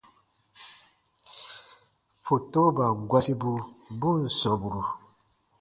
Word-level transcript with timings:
Fotoban 2.25 2.93
gɔsibu 3.09 3.51
bu 3.99 4.09
ǹ 4.19 4.21
sɔmburu. 4.39 4.83